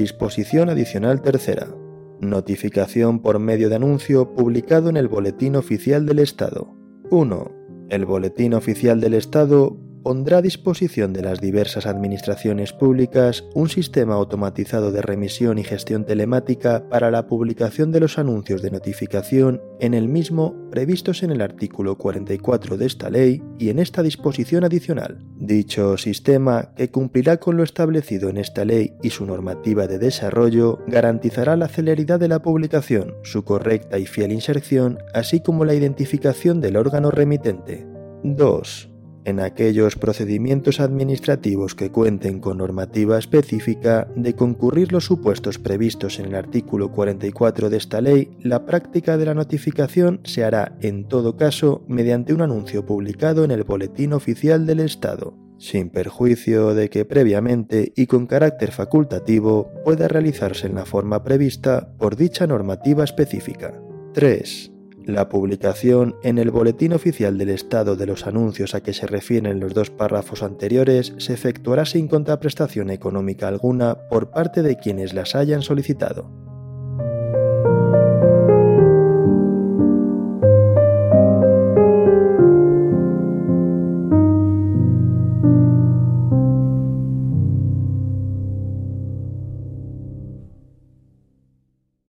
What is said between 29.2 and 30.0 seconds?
normativa de